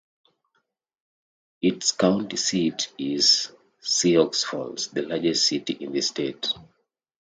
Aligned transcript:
Its 1.61 1.91
county 1.91 2.35
seat 2.35 2.91
is 2.97 3.51
Sioux 3.81 4.31
Falls, 4.31 4.87
the 4.87 5.03
largest 5.03 5.45
city 5.47 5.73
in 5.79 5.91
the 5.91 6.01
state. 6.01 6.47